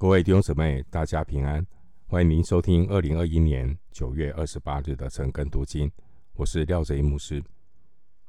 [0.00, 1.62] 各位弟兄姊妹，大家平安！
[2.06, 5.92] 欢迎您收听二零二一年九月二十八日的晨更读经，
[6.32, 7.44] 我是廖泽一牧师。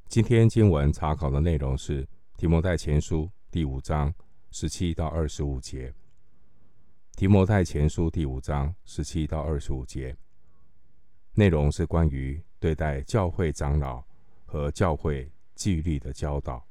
[0.09, 2.05] 今天经文查考的内容是
[2.35, 4.13] 提摩太前书第五章
[4.49, 5.93] 十七到二十五节。
[7.15, 10.13] 提摩太前书第五章十七到二十五节
[11.35, 14.03] 内容是关于对待教会长老
[14.45, 16.67] 和教会纪律的教导。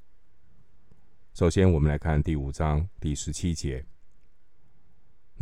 [1.33, 3.83] 首先，我们来看第五章第十七节。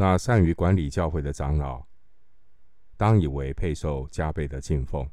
[0.01, 1.85] 那善于管理教会的长老，
[2.97, 5.05] 当以为配受加倍的敬奉；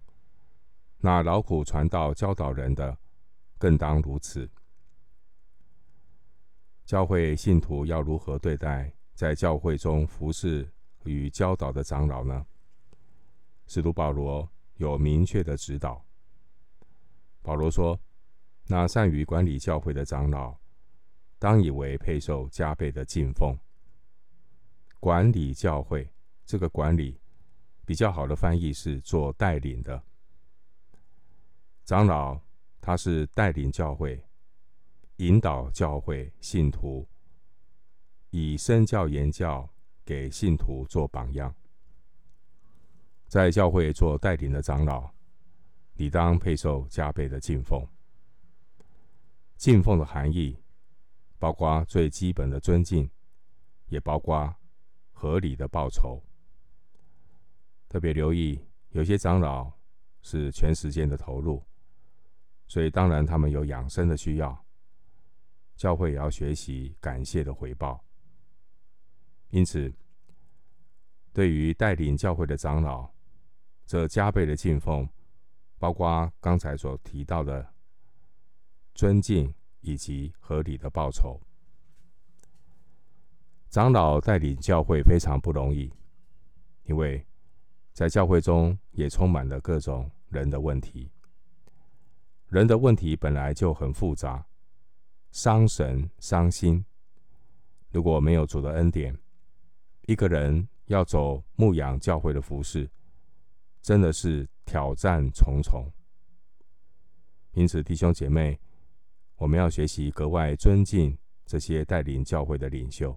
[0.99, 2.95] 那劳苦传道、教导人的，
[3.57, 4.47] 更当如此。
[6.85, 10.71] 教会信徒要如何对待在教会中服侍
[11.03, 12.45] 与教导的长老呢？
[13.65, 16.05] 使徒保罗有明确的指导。
[17.41, 17.99] 保罗说
[18.69, 20.55] ：“那善于管理教会的长老，
[21.39, 23.57] 当以为配受加倍的敬奉。”
[25.05, 26.09] 管理教会，
[26.47, 27.21] 这个管理
[27.85, 30.01] 比较好的翻译是做带领的。
[31.83, 32.41] 长老
[32.81, 34.19] 他是带领教会，
[35.17, 37.07] 引导教会信徒，
[38.31, 39.69] 以身教言教
[40.03, 41.53] 给信徒做榜样。
[43.27, 45.07] 在教会做带领的长老，
[45.97, 47.87] 理当配受加倍的敬奉。
[49.55, 50.57] 敬奉的含义，
[51.37, 53.07] 包括最基本的尊敬，
[53.89, 54.51] 也包括。
[55.15, 56.21] 合理的报酬。
[57.87, 59.71] 特别留意，有些长老
[60.21, 61.63] 是全时间的投入，
[62.67, 64.65] 所以当然他们有养生的需要。
[65.77, 68.03] 教会也要学习感谢的回报。
[69.49, 69.93] 因此，
[71.31, 73.09] 对于带领教会的长老，
[73.85, 75.07] 这加倍的敬奉，
[75.77, 77.73] 包括刚才所提到的
[78.93, 81.39] 尊敬以及合理的报酬。
[83.75, 85.91] 长老带领教会非常不容易，
[86.85, 87.21] 因为
[87.91, 91.11] 在教会中也充满了各种人的问题。
[92.47, 94.45] 人的问题本来就很复杂，
[95.31, 96.85] 伤神伤心。
[97.91, 99.13] 如果没有主的恩典，
[100.03, 102.89] 一个人要走牧养教会的服事，
[103.81, 105.85] 真的是挑战重重。
[107.51, 108.57] 因此，弟兄姐妹，
[109.35, 113.13] 我们要学习格外尊敬这些带领教会的领袖。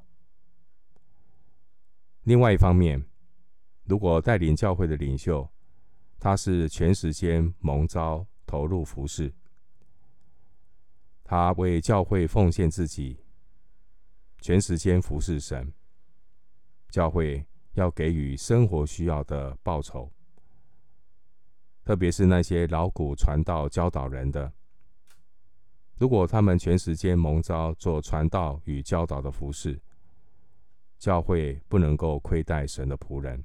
[2.28, 3.02] 另外一方面，
[3.84, 5.50] 如果带领教会的领袖，
[6.18, 9.32] 他是全时间蒙召投入服事，
[11.24, 13.24] 他为教会奉献自己，
[14.42, 15.72] 全时间服事神，
[16.90, 20.12] 教会要给予生活需要的报酬，
[21.82, 24.52] 特别是那些劳苦传道、教导人的，
[25.96, 29.80] 如果他们全时间蒙召做传道与教导的服事。
[30.98, 33.44] 教会不能够亏待神的仆人。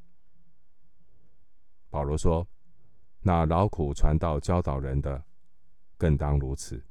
[1.89, 2.47] 保罗说
[3.21, 5.23] ：“那劳苦传道、教导人的，
[5.97, 6.83] 更当如此。”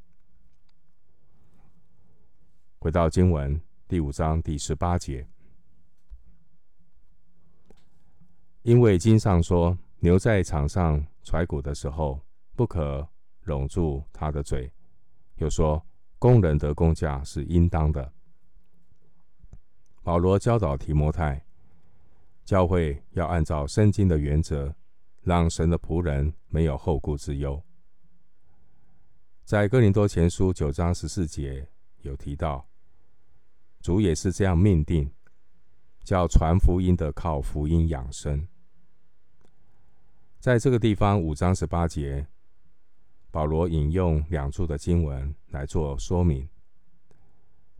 [2.78, 5.28] 回到经文第五章第十八节，
[8.62, 12.20] 因为经上说：“牛在场上踹谷的时候，
[12.54, 13.06] 不可
[13.42, 14.72] 拢住它的嘴。”
[15.36, 15.84] 又说
[16.20, 18.12] ：“工人得工价是应当的。”
[20.02, 21.44] 保罗教导提摩太，
[22.44, 24.74] 教会要按照圣经的原则，
[25.22, 27.62] 让神的仆人没有后顾之忧。
[29.44, 31.68] 在哥林多前书九章十四节
[32.00, 32.66] 有提到，
[33.80, 35.08] 主也是这样命定，
[36.02, 38.48] 叫传福音的靠福音养生。
[40.40, 42.26] 在这个地方五章十八节，
[43.30, 46.48] 保罗引用两处的经文来做说明。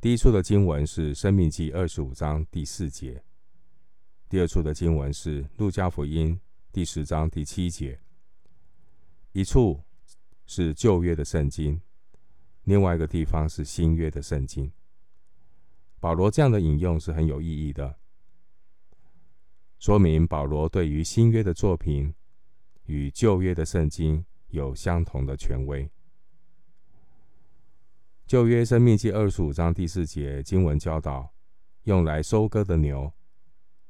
[0.03, 3.23] 第一处的经文是《生命记》二十五章第四节，
[4.29, 6.35] 第二处的经文是《路加福音》
[6.73, 8.01] 第十章第七节。
[9.31, 9.81] 一处
[10.45, 11.81] 是旧约的圣经，
[12.65, 14.73] 另外一个地方是新约的圣经。
[16.01, 17.95] 保罗这样的引用是很有意义的，
[19.79, 22.13] 说明保罗对于新约的作品
[22.87, 25.89] 与旧约的圣经有相同的权威。
[28.27, 31.35] 旧约生命记二十五章第四节经文教导，
[31.85, 33.13] 用来收割的牛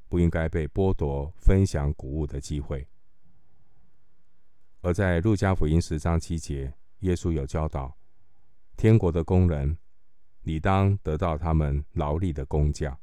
[0.09, 2.85] 不应该被剥夺分享谷物的机会；
[4.81, 7.97] 而在路加福音十章七节，耶稣有教导，
[8.77, 9.79] 天国的工人
[10.43, 12.99] 理当得到他们劳力的工价。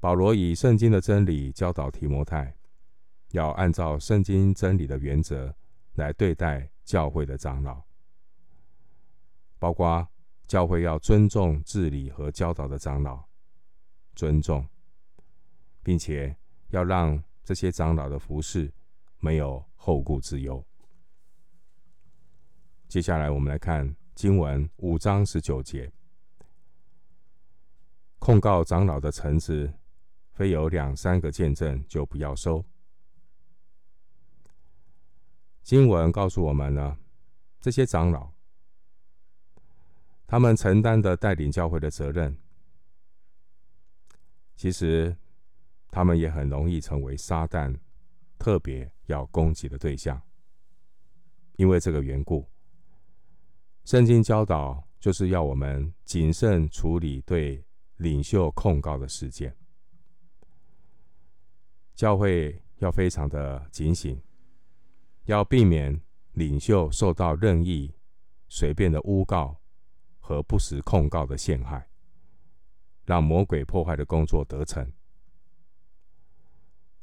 [0.00, 2.56] 保罗以圣经的真理教导提摩太，
[3.32, 5.54] 要按照圣经真理的原则
[5.94, 7.82] 来对待教会的长老。
[9.64, 10.06] 包括
[10.46, 13.24] 教会要尊重治理和教导的长老，
[14.14, 14.68] 尊重，
[15.82, 16.36] 并且
[16.68, 18.70] 要让这些长老的服侍
[19.20, 20.62] 没有后顾之忧。
[22.88, 25.90] 接下来，我们来看经文五章十九节，
[28.18, 29.72] 控告长老的臣子，
[30.34, 32.62] 非有两三个见证，就不要收。
[35.62, 36.98] 经文告诉我们呢，
[37.62, 38.33] 这些长老，
[40.34, 42.36] 他们承担的带领教会的责任，
[44.56, 45.16] 其实
[45.92, 47.72] 他们也很容易成为撒旦
[48.36, 50.20] 特别要攻击的对象。
[51.54, 52.44] 因为这个缘故，
[53.84, 57.64] 圣经教导就是要我们谨慎处理对
[57.98, 59.56] 领袖控告的事件，
[61.94, 64.20] 教会要非常的警醒。
[65.26, 66.00] 要避免
[66.32, 67.94] 领袖受到任意、
[68.48, 69.60] 随便的诬告
[70.26, 71.86] 和不实控告的陷害，
[73.04, 74.90] 让魔鬼破坏的工作得逞。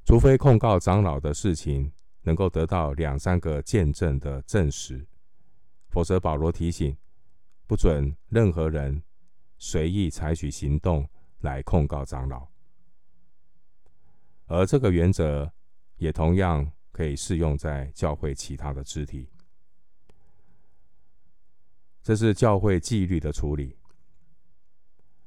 [0.03, 5.07] 除非控告长老的事情能够得到两三个见证的证实，
[5.89, 6.97] 否则保罗提醒，
[7.67, 9.03] 不准任何人
[9.59, 11.07] 随意采取行动
[11.41, 12.47] 来控告长老。
[14.47, 15.53] 而这个原则
[15.97, 16.71] 也同样。
[16.93, 19.29] 可以适用在教会其他的肢体。
[22.03, 23.77] 这是教会纪律的处理。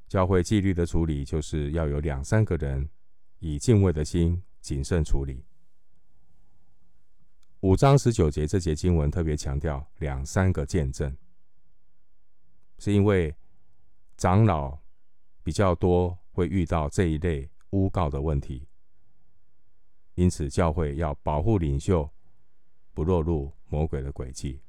[0.07, 2.89] 教会纪律的处理，就是要有两三个人
[3.39, 5.43] 以敬畏的心谨慎处理。
[7.61, 11.15] 五章十九节这节经文特别强调两三个见证，
[12.77, 13.35] 是因为
[14.17, 14.77] 长老
[15.43, 18.67] 比较多会遇到这一类诬告的问题。
[20.13, 22.09] 因此，教会要保护领袖，
[22.93, 24.61] 不落入魔鬼的诡计。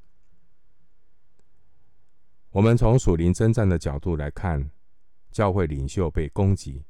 [2.57, 4.71] 我们从属灵征战的角度来看，
[5.31, 6.83] 教会领袖被攻击，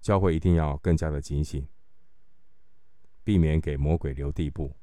[0.00, 1.68] 教会一定要更加的警醒，
[3.22, 4.74] 避免给魔鬼留地步。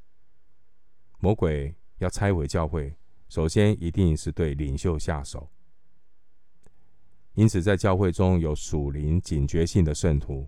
[1.17, 2.95] 魔鬼要拆毁教会，
[3.27, 5.49] 首先一定是对领袖下手。
[7.33, 10.47] 因此，在教会中有属灵警觉性的圣徒。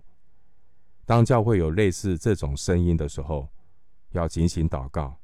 [1.04, 3.48] 当教会有类似这种声音的时候，
[4.10, 5.20] 要警醒祷告，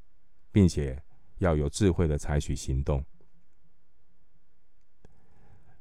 [0.50, 1.00] 并且
[1.38, 3.04] 要有智慧的采取行动。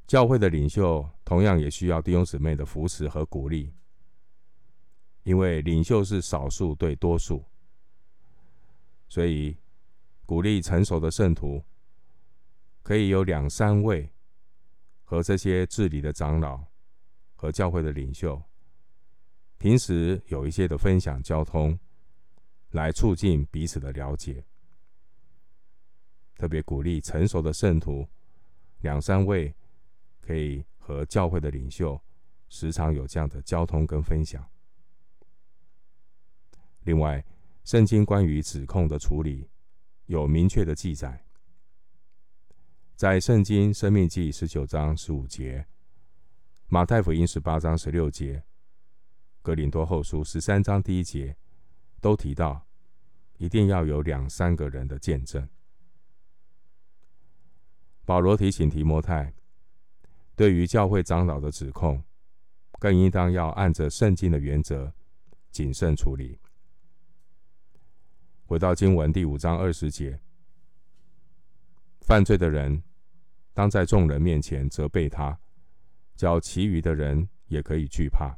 [0.07, 3.73] 教会的领袖同样也需要弟兄姊妹的扶持和鼓励，
[5.23, 7.43] 因为领袖是少数对多数，
[9.09, 9.57] 所以
[10.25, 11.61] 鼓励成熟的圣徒
[12.83, 14.09] 可以有两三位
[15.03, 16.63] 和这些治理的长老
[17.35, 18.41] 和教会的领袖。
[19.57, 21.77] 平时有一些的分享交通，
[22.71, 24.45] 来促进彼此的了解。
[26.37, 28.07] 特别鼓励成熟的圣徒，
[28.79, 29.53] 两三位
[30.27, 31.97] 可以和教会的领袖
[32.49, 34.45] 时常有这样的交通跟分享。
[36.83, 37.23] 另外，
[37.63, 39.49] 圣经关于指控的处理
[40.07, 41.25] 有明确的记载，
[42.95, 45.65] 在圣经生命记十九章十五节，
[46.67, 48.43] 马太福音十八章十六节。
[49.41, 51.37] 格林多后书十三章第一节
[52.01, 52.67] 都提到，
[53.37, 55.47] 一定要有两三个人的见证。
[58.03, 59.33] 保罗提醒提摩太，
[60.37, 62.01] 对于教会长老的指控，
[62.79, 64.93] 更应当要按着圣经的原则
[65.49, 66.39] 谨慎处理。
[68.45, 70.19] 回到经文第五章二十节，
[72.01, 72.83] 犯罪的人
[73.51, 75.35] 当在众人面前责备他，
[76.15, 78.37] 叫其余的人也可以惧怕。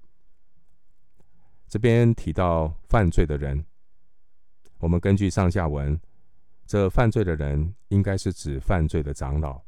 [1.67, 3.65] 这边提到犯罪的人，
[4.77, 5.99] 我们根据上下文，
[6.65, 9.61] 这犯罪的人应该是指犯罪的长老。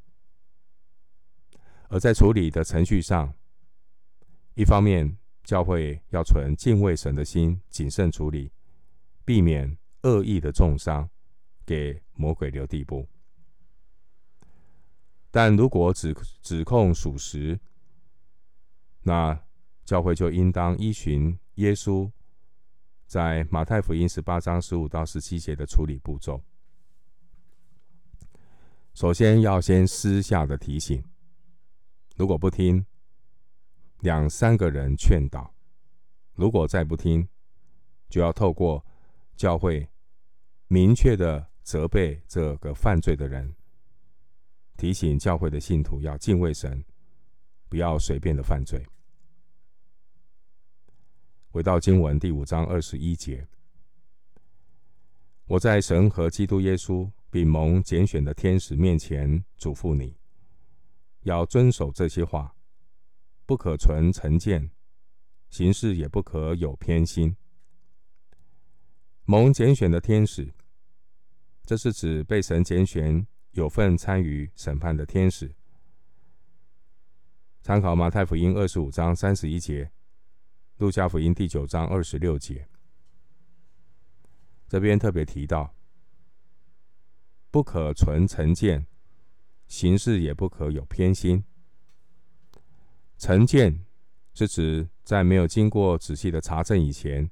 [1.92, 3.34] 而在处理的程序上，
[4.54, 8.50] 一方面教会要存敬畏神的心，谨慎处理，
[9.26, 11.10] 避免恶意的重伤，
[11.66, 13.10] 给魔鬼留地步。
[15.30, 17.60] 但如果指指控属实，
[19.02, 19.38] 那
[19.84, 21.38] 教会就应当依循。
[21.56, 22.10] 耶稣
[23.06, 26.42] 在马太福音十八章十五到十七节的处理步骤，
[28.94, 31.04] 首先要先私下的提醒，
[32.22, 32.86] 如果不听，
[34.02, 35.42] 两三个人劝导；
[36.36, 37.28] 如果再不听，
[38.10, 38.86] 就要透过
[39.36, 39.90] 教会
[40.68, 43.56] 明确的责备这个犯罪的人，
[44.78, 46.86] 提醒教会的信徒要敬畏神，
[47.68, 48.86] 不要随便的犯罪。
[51.50, 53.48] 回到经文第五章二十一节，
[55.46, 60.21] 我在神和基督耶稣并蒙拣选的天使面前嘱咐你，
[61.22, 62.56] 要遵守这些话，
[63.46, 64.72] 不可存成见，
[65.50, 67.36] 行事也不可有偏心。
[69.26, 70.54] 蒙拣选的天使，
[71.64, 75.54] 这是指被神拣选、有份参与审判的天使。
[77.62, 79.92] 参考马太福音二十五章三十一节，
[80.78, 82.68] 路加福音第九章二十六节。
[84.68, 85.76] 这边特别提到，
[87.52, 88.88] 不可存成见，
[89.72, 91.42] 行事也不可有偏心。
[93.18, 93.86] 成见
[94.34, 97.32] 是指在没有经过仔细的查证以前，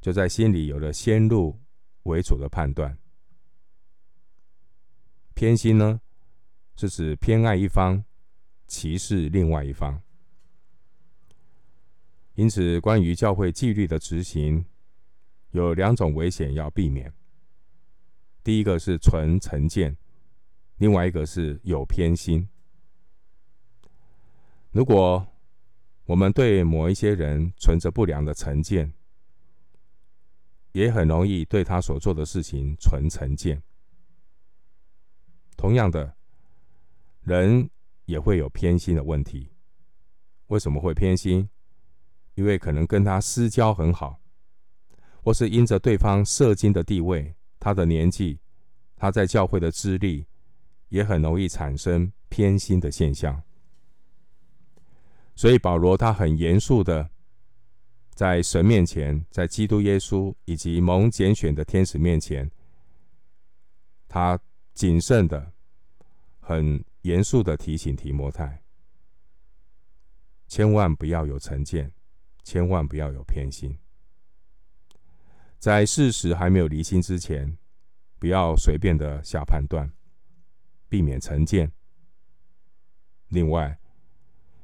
[0.00, 1.56] 就在心里有了先入
[2.02, 2.98] 为主的判断。
[5.34, 6.00] 偏心呢，
[6.74, 8.02] 是指偏爱一方，
[8.66, 10.02] 歧视另外一方。
[12.34, 14.66] 因此，关于教会纪律的执行，
[15.52, 17.12] 有两种危险要避免。
[18.42, 19.96] 第一个是纯成见，
[20.78, 22.48] 另外一个是有偏心。
[24.70, 25.26] 如果
[26.06, 28.92] 我们对某一些人存着不良的成见，
[30.72, 33.62] 也很容易对他所做的事情存成见。
[35.56, 36.14] 同样的，
[37.22, 37.68] 人
[38.04, 39.50] 也会有偏心的问题。
[40.46, 41.48] 为什么会偏心？
[42.36, 44.20] 因为可能跟他私交很好，
[45.22, 48.38] 或是因着对方社经的地位、他的年纪、
[48.94, 50.24] 他在教会的资历，
[50.88, 53.42] 也很容易产生偏心的现象。
[55.34, 57.10] 所以保罗他很严肃的，
[58.14, 62.50] 在神面前，在基督耶稣以及蒙拣选的天使面前，
[64.08, 64.38] 他
[64.74, 65.52] 谨慎的、
[66.40, 68.62] 很严肃的提醒提摩太，
[70.48, 71.92] 千万不要有成见，
[72.42, 73.78] 千万不要有偏心，
[75.58, 77.56] 在事实还没有厘清之前，
[78.18, 79.92] 不要随便的下判断，
[80.88, 81.72] 避免成见。
[83.28, 83.78] 另外，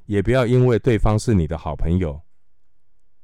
[0.06, 2.22] 也不要因为对方是你的好朋友，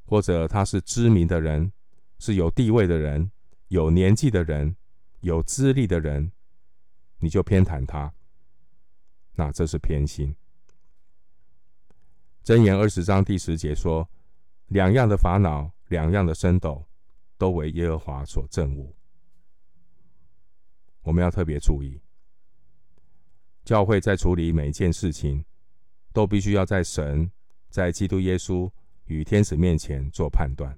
[0.04, 1.72] 或者他是知名的人，
[2.18, 3.30] 是有地位的人、
[3.68, 4.76] 有年纪的人、
[5.20, 6.32] 有资历的人，
[7.18, 8.12] 你就偏袒他，
[9.34, 10.36] 那这是偏心。
[12.44, 14.08] 箴言二十章第十节说
[14.68, 16.86] ：“两样的烦恼，两样的升斗，
[17.38, 18.94] 都为耶和华所憎恶。”
[21.02, 22.00] 我们要特别注意，
[23.70, 25.44] 教会在处理每一件事情。
[26.12, 27.30] 都必须要在神、
[27.68, 28.68] 在基督耶稣
[29.04, 30.76] 与天使面前做判断。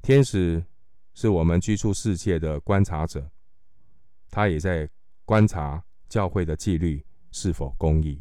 [0.00, 0.64] 天使
[1.12, 3.30] 是我们居住世界的观察者，
[4.30, 4.88] 他也在
[5.26, 8.18] 观察教会的纪律是否公义。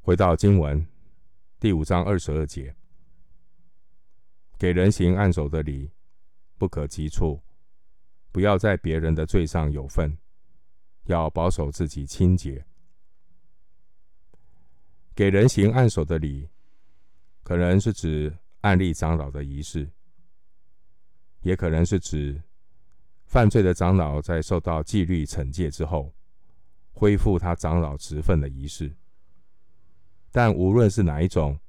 [0.00, 0.86] 回到经文
[1.60, 2.74] 第五章二十二节，
[4.56, 5.90] 给人行按手的礼，
[6.56, 7.38] 不可急促，
[8.34, 10.18] 不要在别人的罪上有份。
[11.04, 12.64] 要保守自己清洁，
[15.14, 16.48] 给人行按手的礼，
[17.42, 19.92] 可能是指按立长老的仪式，
[21.42, 22.42] 也可能是指
[23.26, 26.14] 犯罪的长老在受到纪律惩戒之后，
[26.90, 28.96] 恢复他长老职分的仪式。
[30.32, 31.60] 但无论是哪一种，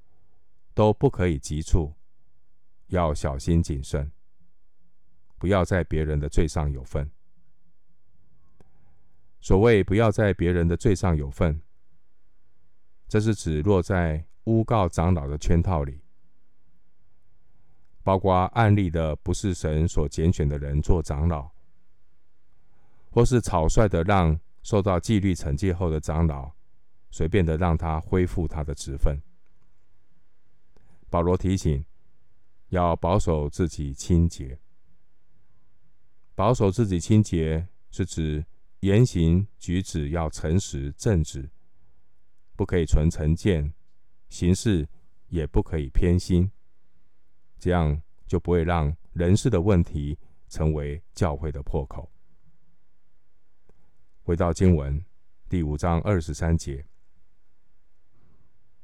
[0.73, 1.93] 都不可以急促，
[2.87, 4.09] 要小心谨慎，
[5.45, 7.07] 不要在别人的罪上有份。
[9.39, 11.61] 所谓不要在别人的罪上有份，
[13.07, 16.01] 这是指落在诬告长老的圈套里，
[18.01, 21.51] 包括案例的不是神所拣选的人做长老，
[23.11, 26.51] 或是草率的让受到纪律惩戒后的长老
[27.11, 29.21] 随便的让他恢复他的职分。
[31.07, 31.85] 保罗提醒，
[32.69, 34.59] 要保守自己清洁，
[36.35, 38.45] 保守自己清洁是指。
[38.81, 41.49] 言行举止要诚实正直，
[42.55, 43.73] 不可以存成见；
[44.29, 44.87] 行事
[45.29, 46.51] 也不可以偏心，
[47.57, 52.11] 这样就不会让人事的问题成为教会的破口。
[54.21, 55.03] 回到经文
[55.49, 56.85] 第五章二十三节，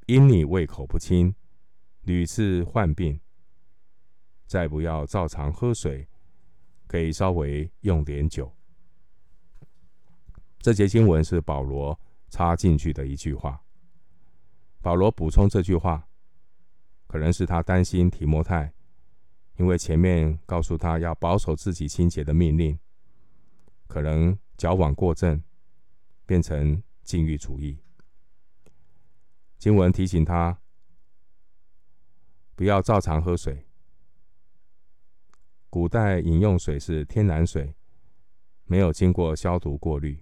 [0.08, 1.36] 因你胃口不清，
[2.02, 3.20] 屡次患病，
[4.48, 6.08] 再不要照常喝水，
[6.92, 8.54] 可以稍微用点酒。
[10.60, 13.64] 这节经文是保罗插进去的一句话。
[14.82, 16.06] 保罗补充这句话，
[17.08, 18.74] 可能是他担心提摩太，
[19.56, 22.78] 因为前面告诉他要保守自己清洁的命令，
[23.88, 25.42] 可能矫枉过正，
[26.26, 27.80] 变成禁欲主义。
[29.58, 30.60] 经文提醒他
[32.54, 33.66] 不要照常喝水。
[35.72, 37.74] 古代饮用水是天然水，
[38.66, 40.22] 没有经过消毒过滤。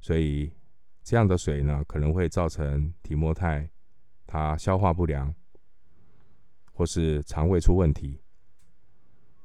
[0.00, 0.52] 所以
[1.02, 3.68] 这样的水呢，可能会造成提摩太
[4.24, 5.34] 他消化不良，
[6.72, 8.22] 或是肠胃出问题。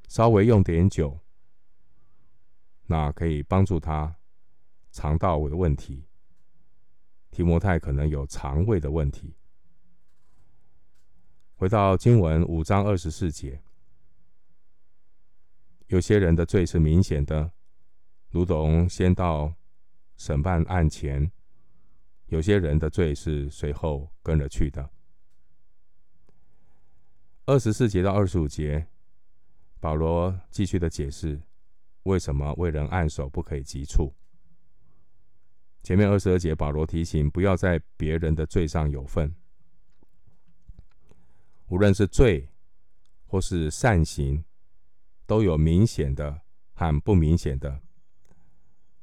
[0.08, 1.20] 稍微用点酒，
[2.86, 4.16] 那可以帮助他
[4.92, 6.06] 肠道的问题。
[7.32, 9.36] 提摩太可能有肠胃的问题。
[11.56, 13.60] 回到经文五章二十四节，
[15.94, 17.52] 有些人的罪是明显的，
[18.32, 19.54] 如同先到
[20.18, 21.30] 审判案前；
[22.26, 24.90] 有些人的罪是随后跟着去的。
[27.46, 28.88] 二十四节到二十五节，
[29.80, 31.40] 保罗继续的解释
[32.02, 34.12] 为什么为人按手不可以急触。
[35.84, 39.32] 前面二十二节，保罗提醒不要在别人的罪上有份。
[41.68, 42.50] 无论是罪
[43.28, 44.44] 或是善行，
[45.26, 46.42] 都有明显的
[46.74, 47.82] 和不明显的，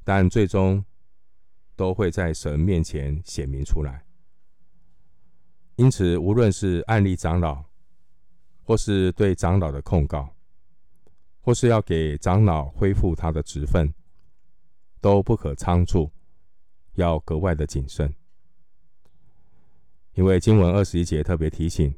[0.05, 0.85] 但最终
[1.77, 4.05] 都会在神面前显明出来。
[5.77, 7.65] 因此，无论是案例长老，
[8.62, 10.35] 或是对长老的控告，
[11.41, 13.95] 或是要给长老恢复他的职分，
[15.00, 16.11] 都不可仓促，
[16.95, 18.15] 要格外的谨慎，
[20.15, 21.95] 因为经文二十一节特别提醒。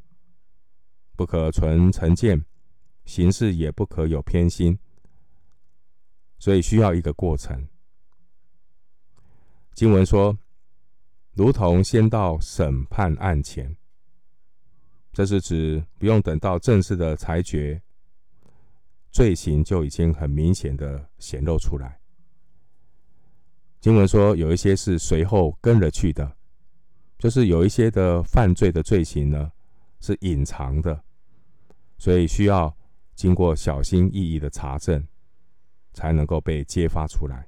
[1.14, 2.42] 不可存成见，
[3.04, 4.78] 行事也不可有偏心，
[6.38, 7.68] 所以需要一个过程。
[9.74, 10.38] 经文说，
[11.34, 13.76] 如同先到审判案前，
[15.12, 17.82] 这是指不用等到正式的裁决，
[19.10, 22.00] 罪行就已经很明显的显露出来。
[23.80, 26.36] 经文说，有一些是随后跟了去的，
[27.18, 29.52] 就是有一些的犯罪的罪行呢。
[30.04, 31.04] 是隐藏的，
[31.96, 32.76] 所以需要
[33.22, 35.06] 经过小心翼翼的查证，
[35.92, 37.46] 才能够被揭发出来。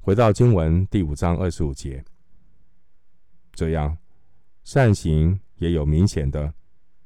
[0.00, 2.04] 回到经文第五章二十五节，
[3.52, 3.98] 这样
[4.62, 6.54] 善行也有明显的，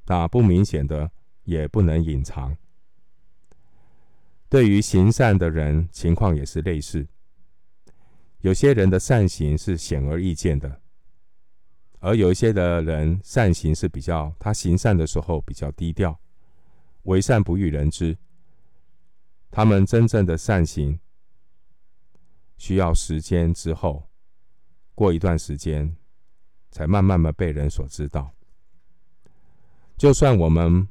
[0.05, 1.11] 那不明显的
[1.45, 2.55] 也不能隐藏。
[4.51, 7.09] 对于行善的人，情况也是类似。
[8.43, 10.83] 有些人的善行是显而易见的。
[12.01, 16.21] 而有一些的人善行是比较，他行善的时候比较低调，
[17.09, 18.17] 为善不欲人知。
[19.51, 21.01] 他们真正的善行
[22.59, 24.11] 需要时间之后，
[24.95, 25.97] 过一段时间，
[26.71, 28.35] 才慢慢的被人所知道。
[29.97, 30.87] 就算我们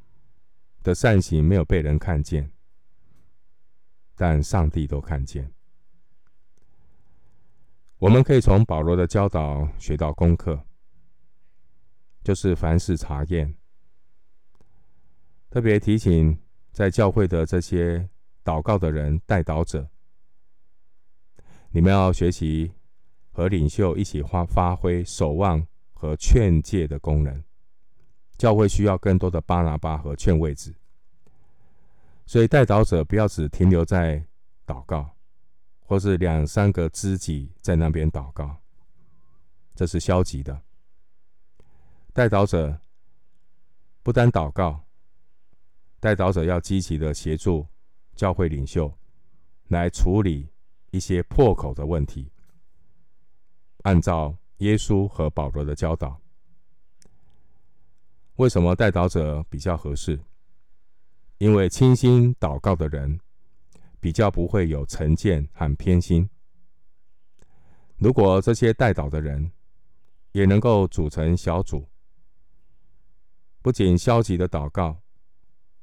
[0.82, 2.50] 的善行没有被人看见，
[4.16, 5.52] 但上帝都看见。
[7.98, 10.64] 我们可以从保罗的教导学到功课。
[12.24, 13.54] 就是凡事查验，
[15.50, 16.38] 特别提醒
[16.72, 18.08] 在教会的这些
[18.44, 19.88] 祷告的人、代祷者，
[21.70, 22.72] 你们要学习
[23.32, 27.42] 和领袖一起发发挥守望和劝诫的功能。
[28.36, 30.72] 教会需要更多的巴拿巴和劝慰子，
[32.24, 34.24] 所以代祷者不要只停留在
[34.64, 35.10] 祷告，
[35.80, 38.58] 或是两三个知己在那边祷告，
[39.74, 40.60] 这是消极的。
[42.12, 42.78] 代祷者
[44.04, 44.84] 不单祷告，
[46.00, 47.66] 代祷者要积极的协助
[48.14, 48.92] 教会领袖
[49.68, 50.48] 来处理
[50.90, 52.30] 一些破口的问题，
[53.82, 56.20] 按照耶稣和保罗的教导。
[58.36, 60.20] 为什么代祷者比较合适？
[61.38, 63.20] 因为倾心祷告的人
[64.00, 66.28] 比较不会有成见和偏心。
[67.96, 69.50] 如果这些代祷的人
[70.30, 71.88] 也能够组成小组，
[73.60, 75.00] 不仅消极的祷告，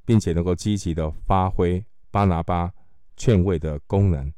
[0.05, 2.71] 并且能够积极的发挥巴拿巴
[3.17, 4.31] 劝慰的功能，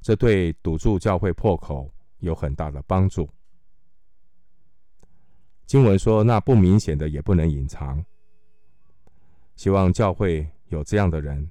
[0.00, 3.28] 这对堵住教会破口有很大的帮助。
[5.64, 8.04] 经文说：“那不明显的也不能隐藏。”
[9.56, 11.50] 希望教会有这样的人，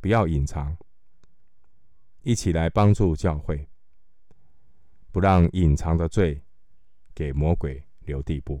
[0.00, 0.76] 不要隐藏，
[2.22, 3.66] 一起来帮助教会，
[5.10, 6.40] 不让隐藏的罪
[7.14, 8.60] 给魔鬼留地步。